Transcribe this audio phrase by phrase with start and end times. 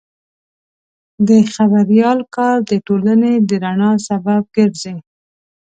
[1.27, 4.95] د خبریال کار د ټولنې د رڼا سبب ګرځي.